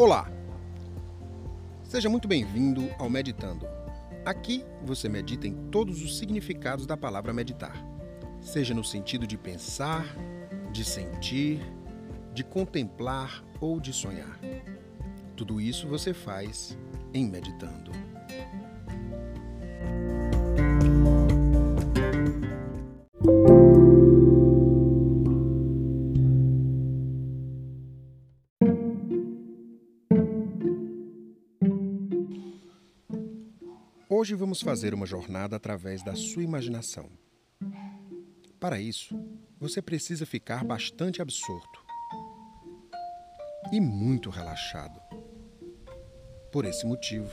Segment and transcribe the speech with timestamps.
[0.00, 0.32] Olá!
[1.84, 3.66] Seja muito bem-vindo ao Meditando.
[4.24, 7.76] Aqui você medita em todos os significados da palavra meditar,
[8.40, 10.06] seja no sentido de pensar,
[10.72, 11.60] de sentir,
[12.32, 14.40] de contemplar ou de sonhar.
[15.36, 16.78] Tudo isso você faz
[17.12, 17.92] em Meditando.
[34.20, 37.08] Hoje vamos fazer uma jornada através da sua imaginação.
[38.60, 39.18] Para isso,
[39.58, 41.82] você precisa ficar bastante absorto
[43.72, 45.00] e muito relaxado.
[46.52, 47.30] Por esse motivo,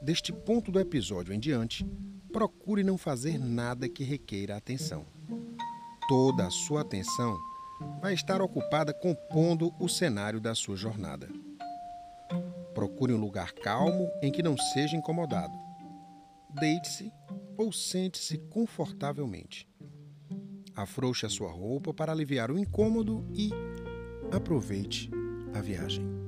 [0.00, 1.84] deste ponto do episódio em diante,
[2.32, 5.04] procure não fazer nada que requeira atenção.
[6.08, 7.36] Toda a sua atenção
[8.00, 11.28] vai estar ocupada compondo o cenário da sua jornada.
[12.74, 15.67] Procure um lugar calmo em que não seja incomodado
[16.50, 17.12] deite-se
[17.56, 19.68] ou sente-se confortavelmente.
[20.74, 23.50] Afrouxe a sua roupa para aliviar o incômodo e
[24.30, 25.10] aproveite
[25.54, 26.27] a viagem.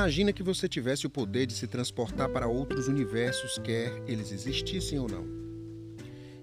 [0.00, 4.98] Imagina que você tivesse o poder de se transportar para outros universos, quer eles existissem
[4.98, 5.26] ou não.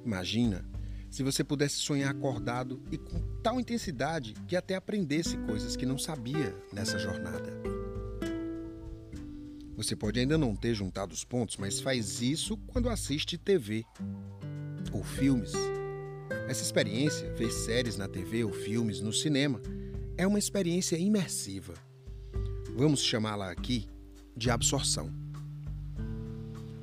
[0.06, 0.64] Imagina
[1.10, 5.98] se você pudesse sonhar acordado e com tal intensidade que até aprendesse coisas que não
[5.98, 7.52] sabia nessa jornada.
[9.76, 13.84] Você pode ainda não ter juntado os pontos, mas faz isso quando assiste TV
[14.94, 15.54] ou filmes.
[16.48, 19.60] Essa experiência, ver séries na TV ou filmes no cinema,
[20.16, 21.87] é uma experiência imersiva
[22.78, 23.88] vamos chamá-la aqui
[24.36, 25.12] de absorção.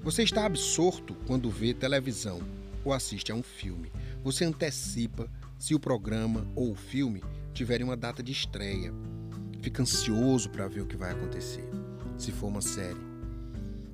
[0.03, 2.43] Você está absorto quando vê televisão
[2.84, 3.93] ou assiste a um filme.
[4.25, 7.22] Você antecipa se o programa ou o filme
[7.53, 8.93] tiverem uma data de estreia.
[9.62, 11.65] Fica ansioso para ver o que vai acontecer,
[12.19, 13.00] se for uma série.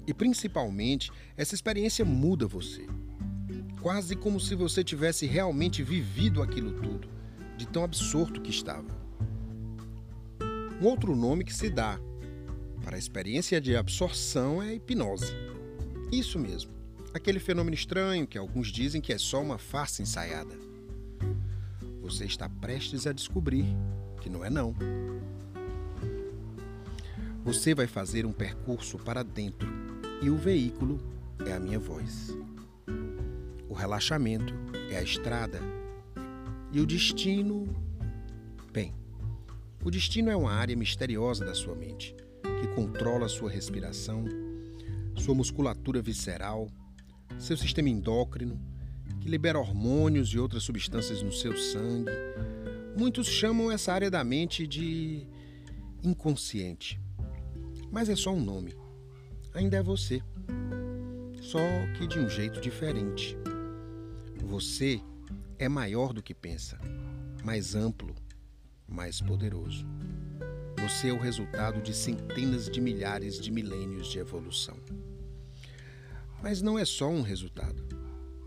[0.06, 2.86] E principalmente, essa experiência muda você.
[3.82, 7.10] Quase como se você tivesse realmente vivido aquilo tudo,
[7.58, 8.99] de tão absorto que estava.
[10.80, 12.00] Um outro nome que se dá
[12.82, 15.34] para a experiência de absorção é hipnose.
[16.10, 16.72] Isso mesmo,
[17.12, 20.58] aquele fenômeno estranho que alguns dizem que é só uma farsa ensaiada.
[22.00, 23.66] Você está prestes a descobrir
[24.22, 24.74] que não é não.
[27.44, 29.68] Você vai fazer um percurso para dentro
[30.22, 30.98] e o veículo
[31.46, 32.34] é a minha voz.
[33.68, 34.54] O relaxamento
[34.90, 35.60] é a estrada
[36.72, 37.68] e o destino,
[38.72, 38.94] bem,
[39.82, 44.24] o destino é uma área misteriosa da sua mente, que controla sua respiração,
[45.16, 46.68] sua musculatura visceral,
[47.38, 48.60] seu sistema endócrino,
[49.20, 52.12] que libera hormônios e outras substâncias no seu sangue.
[52.96, 55.26] Muitos chamam essa área da mente de
[56.02, 57.00] inconsciente.
[57.90, 58.74] Mas é só um nome.
[59.54, 60.22] Ainda é você.
[61.40, 61.58] Só
[61.96, 63.36] que de um jeito diferente.
[64.44, 65.00] Você
[65.58, 66.78] é maior do que pensa,
[67.44, 68.14] mais amplo,
[68.90, 69.86] mais poderoso.
[70.80, 74.76] Você é o resultado de centenas de milhares de milênios de evolução.
[76.42, 77.82] Mas não é só um resultado.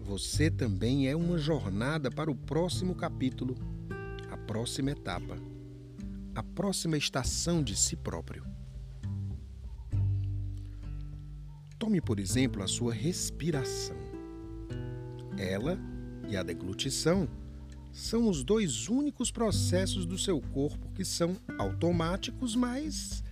[0.02, 3.56] Você também é uma jornada para o próximo capítulo,
[4.30, 5.38] a próxima etapa,
[6.36, 8.44] a próxima estação de si próprio.
[11.80, 13.98] Tome, por exemplo, a sua respiração.
[15.38, 15.78] Ela
[16.28, 17.28] e a deglutição
[17.94, 23.24] são os dois únicos processos do seu corpo que são automáticos, mas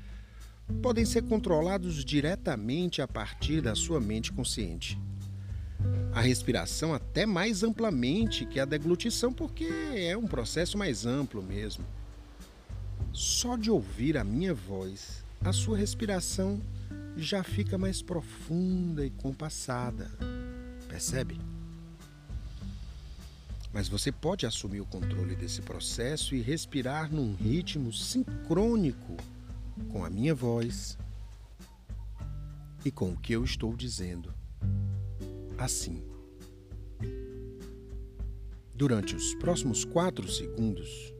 [0.83, 4.97] podem ser controlados diretamente a partir da sua mente consciente.
[6.13, 11.83] A respiração até mais amplamente que a deglutição, porque é um processo mais amplo mesmo.
[13.11, 16.61] Só de ouvir a minha voz, a sua respiração
[17.17, 20.11] já fica mais profunda e compassada.
[20.87, 21.50] Percebe?
[23.73, 29.15] Mas você pode assumir o controle desse processo e respirar num ritmo sincrônico
[29.89, 30.97] com a minha voz
[32.83, 34.33] e com o que eu estou dizendo.
[35.57, 36.03] Assim.
[38.73, 41.13] Durante os próximos quatro segundos,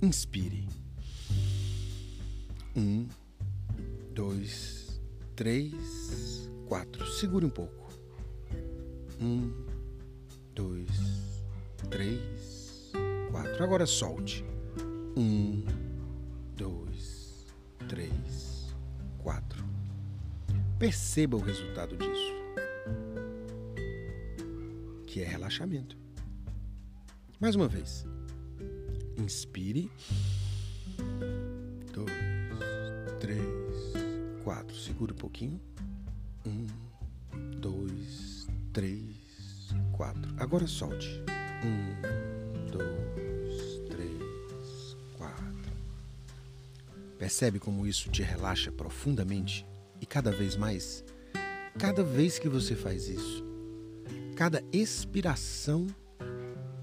[0.00, 0.68] inspire.
[2.76, 3.08] Um,
[4.14, 5.00] dois,
[5.34, 7.04] três, quatro.
[7.06, 7.90] Segure um pouco.
[9.20, 9.69] Um,
[10.60, 11.42] dois,
[11.88, 12.92] três,
[13.30, 13.64] quatro.
[13.64, 14.44] Agora solte.
[15.16, 15.64] Um,
[16.54, 17.46] dois,
[17.88, 18.74] três,
[19.18, 19.64] quatro.
[20.78, 22.34] Perceba o resultado disso,
[25.06, 25.96] que é relaxamento.
[27.40, 28.04] Mais uma vez.
[29.16, 29.90] Inspire.
[31.94, 32.12] Dois,
[33.18, 34.76] três, quatro.
[34.76, 35.58] Segura um pouquinho.
[36.46, 36.66] Um,
[37.60, 39.09] dois, três,
[40.00, 40.34] quatro.
[40.38, 41.22] Agora solte.
[41.62, 45.72] Um, dois, três, quatro.
[47.18, 49.66] Percebe como isso te relaxa profundamente
[50.00, 51.04] e cada vez mais?
[51.78, 53.44] Cada vez que você faz isso,
[54.36, 55.86] cada expiração,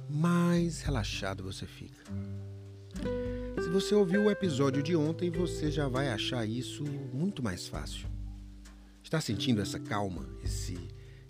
[0.08, 2.04] mais relaxado você fica.
[3.64, 8.08] Se você ouviu o episódio de ontem, você já vai achar isso muito mais fácil.
[9.04, 10.78] Está sentindo essa calma, esse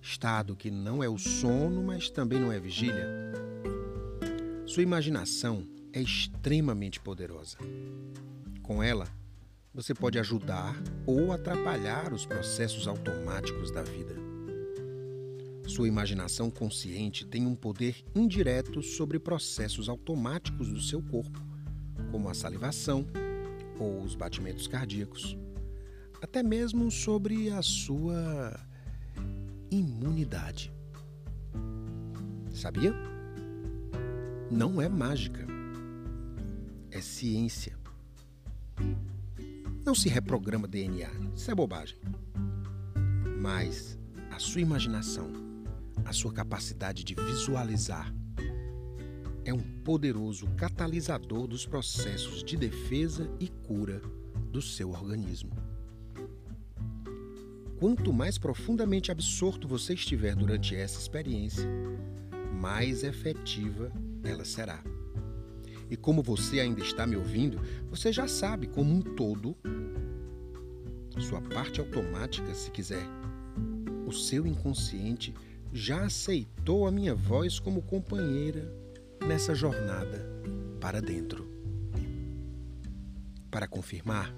[0.07, 3.07] estado que não é o sono, mas também não é vigília?
[4.65, 7.57] Sua imaginação é extremamente poderosa.
[8.63, 9.07] Com ela,
[9.73, 10.75] você pode ajudar
[11.05, 14.15] ou atrapalhar os processos automáticos da vida.
[15.67, 21.45] Sua imaginação consciente tem um poder indireto sobre processos automáticos do seu corpo
[22.11, 23.05] como a salivação
[23.77, 25.37] ou os batimentos cardíacos,
[26.21, 28.57] até mesmo sobre a sua
[29.69, 30.73] imunidade.
[32.53, 32.93] Sabia?
[34.49, 35.45] Não é mágica,
[36.91, 37.77] é ciência.
[39.85, 41.97] Não se reprograma DNA, isso é bobagem.
[43.41, 43.97] Mas
[44.31, 45.31] a sua imaginação,
[46.05, 48.13] a sua capacidade de visualizar,
[49.45, 54.01] é um poderoso catalisador dos processos de defesa e cura
[54.51, 55.51] do seu organismo.
[57.79, 61.67] Quanto mais profundamente absorto você estiver durante essa experiência,
[62.59, 63.91] mais efetiva
[64.23, 64.83] ela será.
[65.89, 69.55] E como você ainda está me ouvindo, você já sabe como um todo,
[71.19, 73.05] sua parte automática, se quiser,
[74.07, 75.33] o seu inconsciente
[75.71, 78.73] já aceitou a minha voz como companheira
[79.25, 80.27] nessa jornada
[80.79, 81.47] para dentro.
[83.51, 84.33] Para confirmar,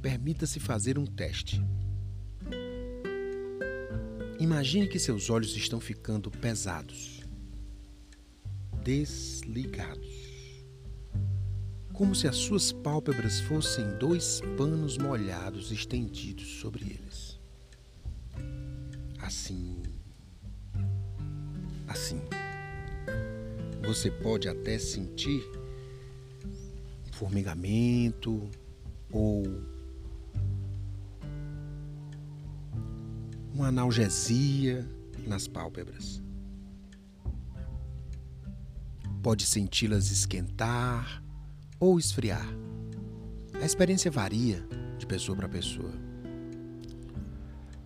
[0.00, 1.62] permita-se fazer um teste.
[4.44, 7.22] Imagine que seus olhos estão ficando pesados,
[8.82, 10.66] desligados,
[11.94, 17.40] como se as suas pálpebras fossem dois panos molhados estendidos sobre eles.
[19.18, 19.82] Assim,
[21.88, 22.20] assim.
[23.86, 25.42] Você pode até sentir
[27.12, 28.50] formigamento
[29.10, 29.42] ou
[33.54, 34.84] uma analgesia
[35.26, 36.20] nas pálpebras.
[39.22, 41.22] Pode senti-las esquentar
[41.78, 42.46] ou esfriar.
[43.54, 44.66] A experiência varia
[44.98, 45.92] de pessoa para pessoa.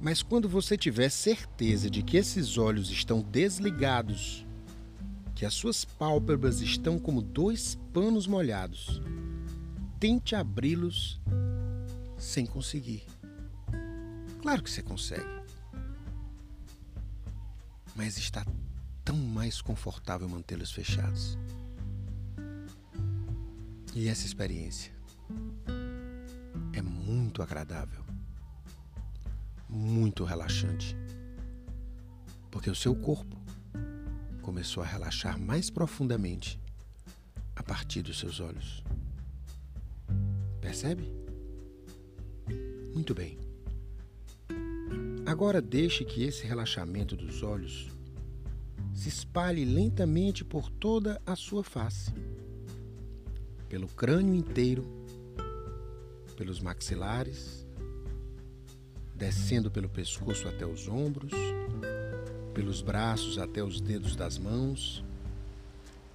[0.00, 4.46] Mas quando você tiver certeza de que esses olhos estão desligados
[5.38, 9.00] que as suas pálpebras estão como dois panos molhados.
[10.00, 11.20] Tente abri-los
[12.16, 13.04] sem conseguir.
[14.42, 15.37] Claro que você consegue.
[17.98, 18.46] Mas está
[19.04, 21.36] tão mais confortável mantê-los fechados.
[23.92, 24.92] E essa experiência
[26.72, 28.04] é muito agradável,
[29.68, 30.96] muito relaxante,
[32.52, 33.36] porque o seu corpo
[34.42, 36.56] começou a relaxar mais profundamente
[37.56, 38.84] a partir dos seus olhos.
[40.60, 41.12] Percebe?
[42.94, 43.47] Muito bem.
[45.28, 47.90] Agora deixe que esse relaxamento dos olhos
[48.94, 52.10] se espalhe lentamente por toda a sua face,
[53.68, 54.86] pelo crânio inteiro,
[56.34, 57.66] pelos maxilares,
[59.14, 61.34] descendo pelo pescoço até os ombros
[62.54, 65.04] pelos braços até os dedos das mãos,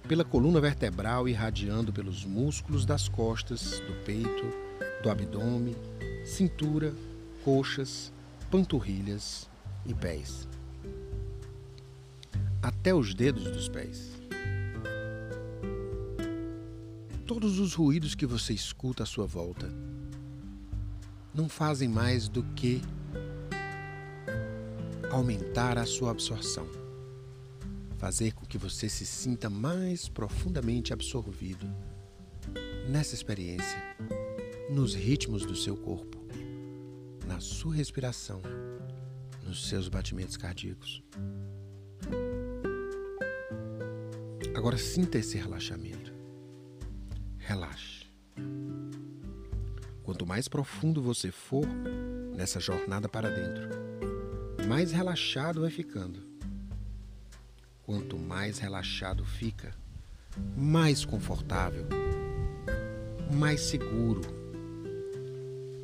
[0.08, 4.44] pela coluna vertebral irradiando pelos músculos das costas, do peito,
[5.04, 5.76] do abdômen,
[6.26, 6.92] cintura,
[7.44, 8.12] coxas,
[8.50, 9.48] panturrilhas
[9.86, 10.48] e pés.
[12.62, 14.12] Até os dedos dos pés.
[17.26, 19.72] Todos os ruídos que você escuta à sua volta
[21.34, 22.80] não fazem mais do que
[25.10, 26.66] aumentar a sua absorção,
[27.98, 31.66] fazer com que você se sinta mais profundamente absorvido
[32.88, 33.82] nessa experiência,
[34.70, 36.23] nos ritmos do seu corpo,
[37.26, 38.40] na sua respiração,
[39.42, 41.02] nos seus batimentos cardíacos.
[44.54, 46.12] Agora sinta esse relaxamento.
[47.38, 48.06] Relaxe.
[50.02, 51.66] Quanto mais profundo você for
[52.34, 53.68] nessa jornada para dentro,
[54.66, 56.22] mais relaxado vai ficando.
[57.82, 59.74] Quanto mais relaxado fica,
[60.56, 61.86] mais confortável,
[63.32, 64.43] mais seguro.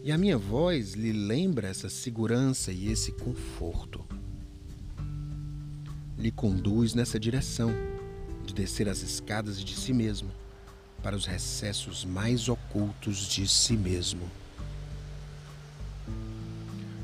[0.03, 4.03] E a minha voz lhe lembra essa segurança e esse conforto.
[6.17, 7.71] Lhe conduz nessa direção
[8.47, 10.31] de descer as escadas de si mesmo
[11.03, 14.23] para os recessos mais ocultos de si mesmo.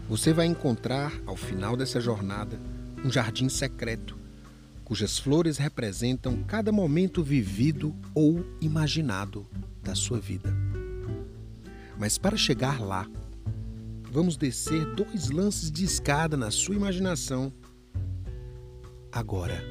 [0.09, 2.59] Você vai encontrar, ao final dessa jornada,
[3.05, 4.17] um jardim secreto,
[4.85, 9.47] cujas flores representam cada momento vivido ou imaginado
[9.83, 10.66] da sua vida.
[11.99, 13.07] Mas para chegar lá,
[14.11, 17.53] vamos descer dois lances de escada na sua imaginação.
[19.11, 19.63] Agora,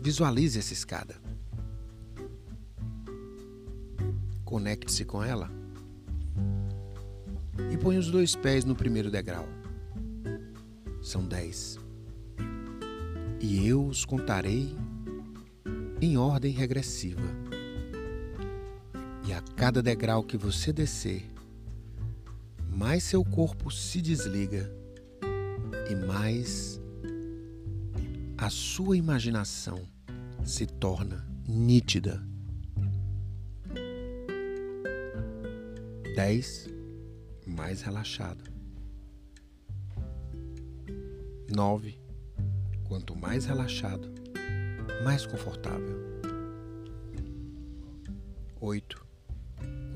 [0.00, 1.16] visualize essa escada.
[4.44, 5.50] Conecte-se com ela
[7.70, 9.46] e põe os dois pés no primeiro degrau.
[11.02, 11.78] São dez.
[13.40, 14.74] E eu os contarei
[16.00, 17.47] em ordem regressiva.
[19.28, 21.30] E a cada degrau que você descer,
[22.66, 24.72] mais seu corpo se desliga
[25.90, 26.80] e mais
[28.38, 29.86] a sua imaginação
[30.46, 32.26] se torna nítida.
[36.16, 36.70] 10.
[37.46, 38.42] Mais relaxado.
[41.54, 42.00] 9.
[42.84, 44.10] Quanto mais relaxado,
[45.04, 45.98] mais confortável.
[48.58, 49.07] 8.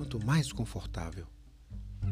[0.02, 1.28] Quanto mais confortável,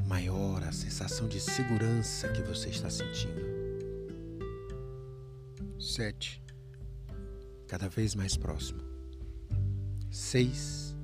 [0.07, 3.41] maior a sensação de segurança que você está sentindo.
[5.77, 6.41] 7.
[7.67, 8.81] Cada vez mais próximo.
[10.09, 10.95] 6.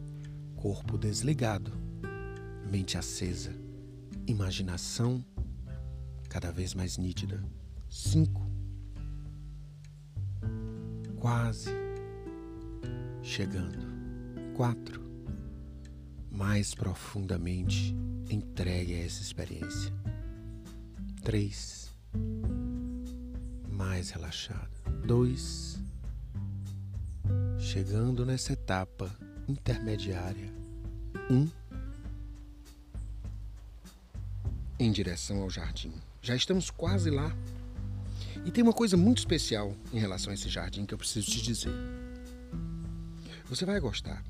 [0.54, 1.72] Corpo desligado,
[2.70, 3.52] mente acesa,
[4.24, 5.24] imaginação
[6.28, 7.42] cada vez mais nítida.
[7.90, 8.48] 5.
[11.18, 11.70] Quase
[13.24, 13.84] chegando.
[14.54, 14.95] 4
[16.36, 17.96] mais profundamente
[18.30, 19.90] entregue a essa experiência.
[21.24, 21.90] 3.
[23.72, 24.70] Mais relaxado.
[25.06, 25.78] 2.
[27.58, 29.10] Chegando nessa etapa
[29.48, 30.52] intermediária.
[31.30, 31.34] 1.
[31.34, 31.50] Um,
[34.78, 35.94] em direção ao jardim.
[36.20, 37.34] Já estamos quase lá.
[38.44, 41.40] E tem uma coisa muito especial em relação a esse jardim que eu preciso te
[41.40, 41.72] dizer.
[43.46, 44.22] Você vai gostar.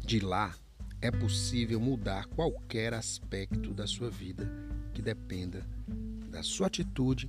[0.00, 0.54] De lá
[1.02, 4.48] é possível mudar qualquer aspecto da sua vida
[4.94, 5.66] que dependa
[6.30, 7.28] da sua atitude,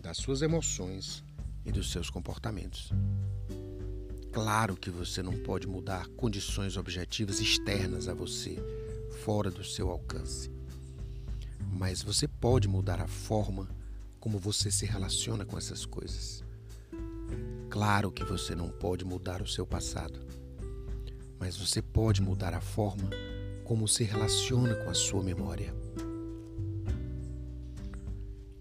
[0.00, 1.22] das suas emoções
[1.64, 2.90] e dos seus comportamentos.
[4.32, 8.56] Claro que você não pode mudar condições objetivas externas a você,
[9.22, 10.50] fora do seu alcance.
[11.70, 13.68] Mas você pode mudar a forma
[14.18, 16.42] como você se relaciona com essas coisas.
[17.68, 20.29] Claro que você não pode mudar o seu passado
[21.40, 23.08] mas você pode mudar a forma
[23.64, 25.74] como se relaciona com a sua memória.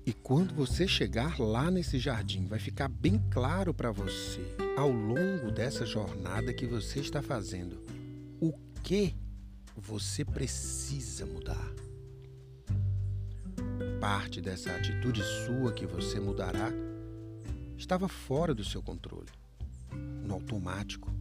[0.06, 5.52] E quando você chegar lá nesse jardim, vai ficar bem claro para você, ao longo
[5.52, 7.84] dessa jornada que você está fazendo,
[8.40, 9.14] o que
[9.76, 11.74] você precisa mudar.
[14.00, 16.72] Parte dessa atitude sua que você mudará
[17.78, 19.30] estava fora do seu controle,
[20.24, 21.14] no automático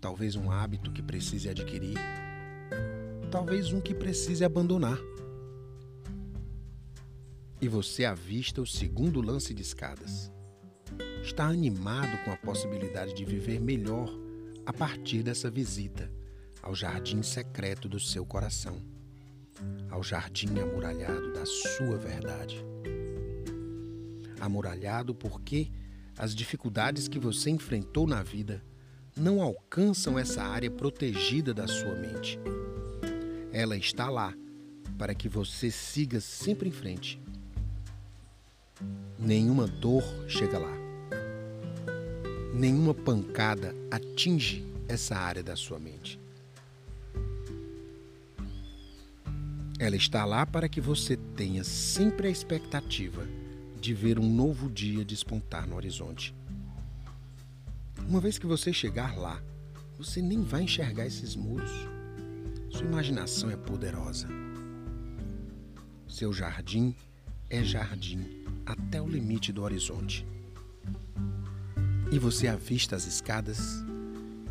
[0.00, 1.96] talvez um hábito que precise adquirir,
[3.30, 4.98] talvez um que precise abandonar.
[7.60, 10.32] E você avista o segundo lance de escadas.
[11.22, 14.08] Está animado com a possibilidade de viver melhor
[14.64, 16.10] a partir dessa visita
[16.62, 18.80] ao jardim secreto do seu coração,
[19.90, 22.64] ao jardim amuralhado da sua verdade.
[24.40, 25.70] Amuralhado porque
[26.16, 28.62] as dificuldades que você enfrentou na vida
[29.18, 32.38] não alcançam essa área protegida da sua mente.
[33.52, 34.32] Ela está lá
[34.96, 37.20] para que você siga sempre em frente.
[39.18, 40.76] Nenhuma dor chega lá.
[42.54, 46.18] Nenhuma pancada atinge essa área da sua mente.
[49.78, 53.26] Ela está lá para que você tenha sempre a expectativa
[53.80, 56.34] de ver um novo dia despontar no horizonte.
[58.08, 59.38] Uma vez que você chegar lá,
[59.98, 61.70] você nem vai enxergar esses muros.
[62.70, 64.26] Sua imaginação é poderosa.
[66.08, 66.96] Seu jardim
[67.50, 70.26] é jardim até o limite do horizonte.
[72.10, 73.84] E você avista as escadas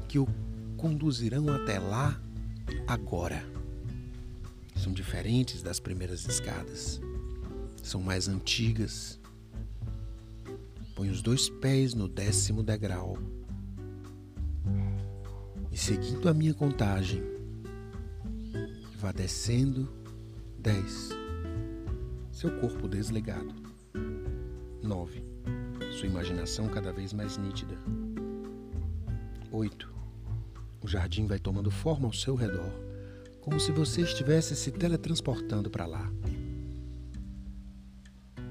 [0.07, 0.27] que o
[0.77, 2.21] conduzirão até lá
[2.87, 3.43] agora.
[4.75, 7.01] São diferentes das primeiras escadas.
[7.81, 9.19] São mais antigas.
[10.95, 13.17] Põe os dois pés no décimo degrau.
[15.77, 17.21] E seguindo a minha contagem,
[18.97, 19.87] vá descendo
[20.57, 21.09] dez.
[22.31, 23.53] Seu corpo desligado.
[24.81, 25.23] nove.
[25.91, 27.77] Sua imaginação cada vez mais nítida.
[29.51, 29.93] oito.
[30.81, 32.71] O jardim vai tomando forma ao seu redor,
[33.39, 36.11] como se você estivesse se teletransportando para lá.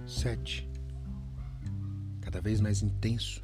[0.06, 0.70] Sete.
[2.20, 3.42] Cada vez mais intenso.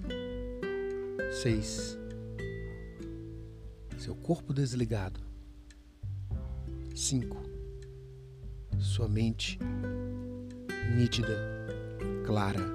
[1.33, 1.99] Seis.
[4.03, 5.21] Seu corpo desligado.
[6.93, 7.41] Cinco.
[8.81, 9.61] Sua mente
[10.97, 11.39] nítida,
[12.27, 12.67] clara,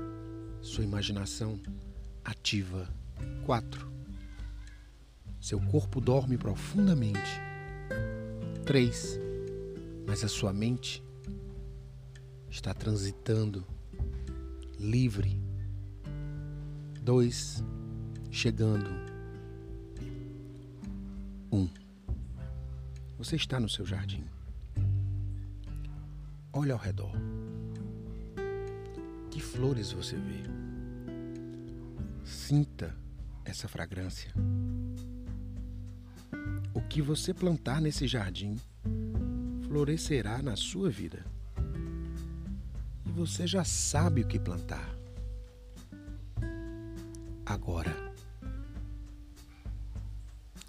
[0.61, 1.59] sua imaginação
[2.23, 2.87] ativa.
[3.45, 3.97] Quatro
[5.47, 7.41] seu corpo dorme profundamente.
[8.65, 9.19] 3.
[10.05, 11.01] Mas a sua mente
[12.49, 13.65] está transitando
[14.77, 15.41] livre.
[17.01, 17.63] 2.
[18.29, 19.06] Chegando.
[23.27, 24.23] Você está no seu jardim.
[26.53, 27.11] Olha ao redor.
[29.29, 30.43] Que flores você vê?
[32.23, 32.95] Sinta
[33.43, 34.33] essa fragrância.
[36.73, 38.55] O que você plantar nesse jardim
[39.67, 41.25] florescerá na sua vida.
[43.05, 44.89] E você já sabe o que plantar.
[47.45, 47.93] Agora,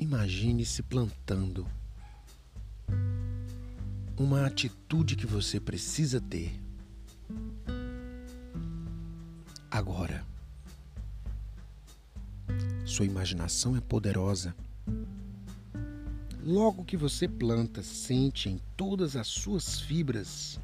[0.00, 1.64] imagine-se plantando
[4.18, 6.58] uma atitude que você precisa ter.
[9.70, 10.24] Agora,
[12.84, 14.54] sua imaginação é poderosa
[16.48, 20.58] Logo que você planta, sente em todas as suas fibras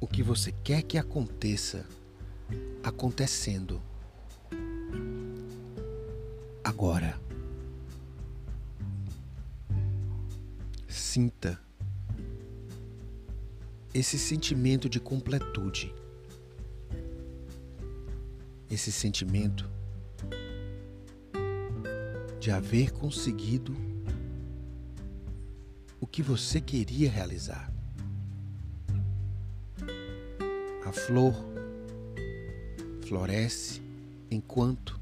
[0.00, 1.86] o que você quer que aconteça
[2.82, 3.80] acontecendo.
[6.64, 7.16] Agora.
[10.88, 11.60] Sinta
[13.92, 15.94] esse sentimento de completude.
[18.70, 19.68] Esse sentimento
[22.38, 23.76] de haver conseguido
[26.00, 27.70] o que você queria realizar.
[30.86, 31.34] A flor
[33.06, 33.82] floresce
[34.30, 34.98] enquanto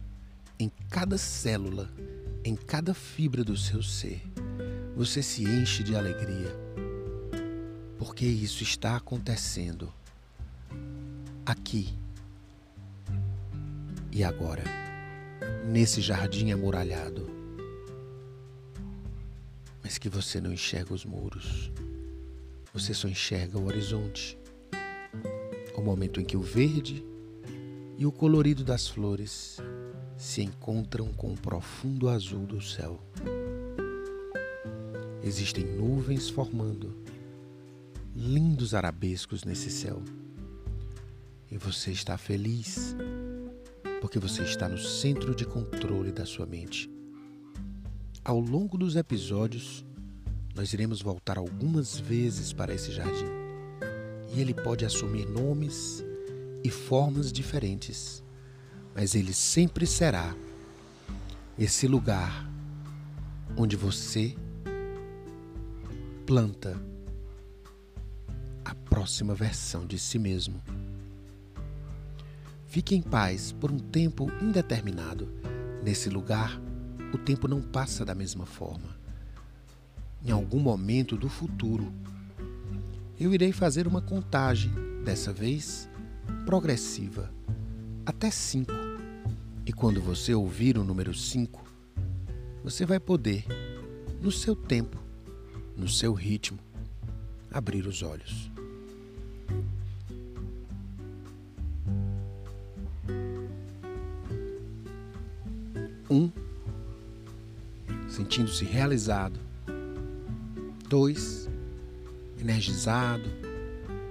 [0.59, 1.91] em cada célula,
[2.45, 4.23] em cada fibra do seu ser,
[4.97, 6.68] você se enche de alegria,
[7.99, 9.93] porque isso está acontecendo
[11.45, 11.95] aqui
[14.13, 14.65] e agora,
[15.67, 17.39] nesse jardim amuralhado
[19.89, 21.73] mas que você não enxerga os muros.
[22.75, 24.37] Você só enxerga o horizonte.
[25.75, 27.03] O momento em que o verde
[27.97, 29.57] e o colorido das flores
[30.15, 33.01] se encontram com o profundo azul do céu.
[35.23, 36.95] Existem nuvens formando
[38.19, 40.03] lindos arabescos nesse céu.
[41.49, 42.97] E você está feliz
[44.01, 46.91] porque você está no centro de controle da sua mente.
[48.25, 49.85] Ao longo dos episódios,
[50.53, 53.31] nós iremos voltar algumas vezes para esse jardim
[54.35, 56.05] e ele pode assumir nomes
[56.65, 58.23] e formas diferentes,
[58.97, 60.35] mas ele sempre será
[61.57, 62.51] esse lugar
[63.57, 64.37] onde você
[66.27, 66.79] planta
[68.99, 70.61] próxima versão de si mesmo.
[72.67, 75.33] Fique em paz por um tempo indeterminado
[75.85, 76.61] nesse lugar
[77.15, 78.99] o tempo não passa da mesma forma.
[80.25, 81.93] Em algum momento do futuro,
[83.21, 84.73] eu irei fazer uma contagem,
[85.05, 85.89] dessa vez
[86.45, 87.33] progressiva,
[88.05, 88.73] até cinco.
[89.65, 91.63] E quando você ouvir o número cinco,
[92.65, 93.45] você vai poder,
[94.21, 94.99] no seu tempo,
[95.77, 96.59] no seu ritmo,
[97.49, 98.58] abrir os olhos.
[108.29, 109.41] Sentindo-se realizado.
[110.87, 111.49] Dois,
[112.39, 113.25] energizado,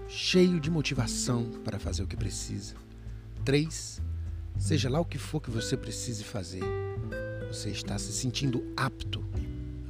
[0.08, 2.74] cheio de motivação para fazer o que precisa.
[3.46, 4.02] Três,
[4.58, 6.64] seja lá o que for que você precise fazer,
[7.48, 9.24] você está se sentindo apto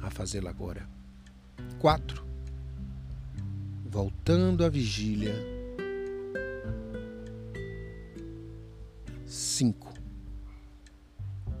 [0.02, 0.86] a fazê-lo agora.
[1.78, 2.22] Quatro,
[3.86, 5.34] voltando à vigília.
[9.24, 9.94] Cinco,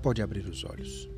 [0.02, 1.17] pode abrir os olhos.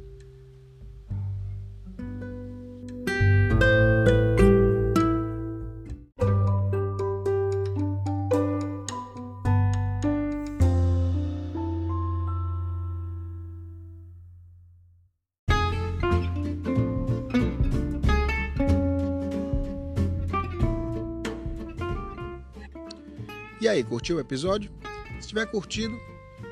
[23.60, 24.72] E aí, curtiu o episódio?
[25.20, 25.94] Se tiver curtido,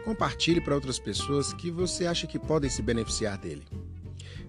[0.04, 3.64] compartilhe para outras pessoas que você acha que podem se beneficiar dele.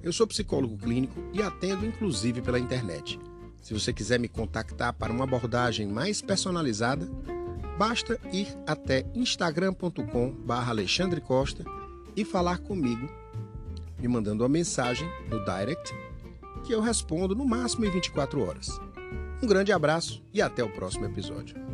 [0.04, 3.18] Eu sou psicólogo clínico e atendo inclusive pela internet.
[3.62, 7.10] Se você quiser me contactar para uma abordagem mais personalizada,
[7.78, 11.64] basta ir até instagram.com/alexandre Costa
[12.14, 13.10] e falar comigo,
[13.98, 15.96] me mandando uma mensagem no direct
[16.66, 18.68] que eu respondo no máximo em 24 horas.
[19.42, 21.69] Um grande abraço e até o próximo episódio.